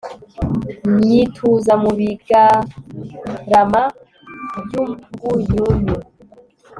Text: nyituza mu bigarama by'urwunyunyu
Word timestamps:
nyituza 1.05 1.73
mu 1.83 1.91
bigarama 1.99 3.83
by'urwunyunyu 4.63 5.97